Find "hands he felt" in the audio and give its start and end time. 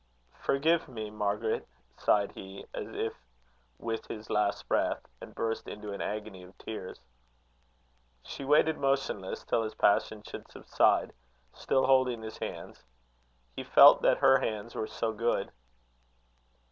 12.39-14.01